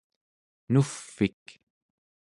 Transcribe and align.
nuvv'ik 0.71 1.45